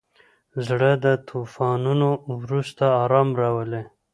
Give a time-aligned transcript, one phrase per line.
[0.67, 2.09] زړه د طوفانونو
[2.41, 3.83] وروسته ارام راولي.